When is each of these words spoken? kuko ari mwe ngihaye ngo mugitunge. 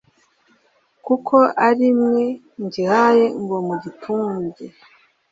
kuko 1.05 1.35
ari 1.67 1.87
mwe 2.01 2.25
ngihaye 2.63 3.25
ngo 3.41 3.55
mugitunge. 3.67 4.65